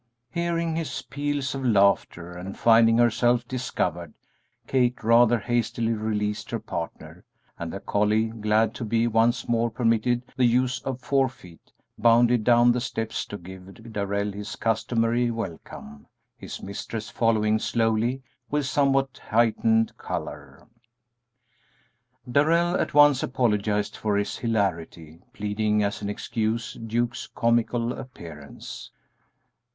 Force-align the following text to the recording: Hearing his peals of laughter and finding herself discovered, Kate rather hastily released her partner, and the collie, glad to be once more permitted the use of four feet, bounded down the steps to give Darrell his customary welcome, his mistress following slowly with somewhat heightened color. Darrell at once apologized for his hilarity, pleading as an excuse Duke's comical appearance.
Hearing 0.31 0.75
his 0.75 1.03
peals 1.03 1.53
of 1.53 1.63
laughter 1.63 2.35
and 2.35 2.57
finding 2.57 2.97
herself 2.97 3.47
discovered, 3.47 4.15
Kate 4.65 5.03
rather 5.03 5.37
hastily 5.37 5.93
released 5.93 6.49
her 6.49 6.57
partner, 6.59 7.23
and 7.59 7.71
the 7.71 7.79
collie, 7.81 8.29
glad 8.29 8.73
to 8.73 8.83
be 8.83 9.05
once 9.05 9.47
more 9.47 9.69
permitted 9.69 10.23
the 10.35 10.45
use 10.45 10.81
of 10.81 11.01
four 11.01 11.29
feet, 11.29 11.71
bounded 11.99 12.43
down 12.43 12.71
the 12.71 12.81
steps 12.81 13.27
to 13.27 13.37
give 13.37 13.93
Darrell 13.93 14.31
his 14.31 14.55
customary 14.55 15.29
welcome, 15.29 16.07
his 16.35 16.63
mistress 16.63 17.11
following 17.11 17.59
slowly 17.59 18.23
with 18.49 18.65
somewhat 18.65 19.19
heightened 19.29 19.95
color. 19.97 20.65
Darrell 22.27 22.75
at 22.75 22.95
once 22.95 23.21
apologized 23.21 23.95
for 23.95 24.17
his 24.17 24.37
hilarity, 24.39 25.19
pleading 25.31 25.83
as 25.83 26.01
an 26.01 26.09
excuse 26.09 26.73
Duke's 26.73 27.27
comical 27.27 27.93
appearance. 27.93 28.89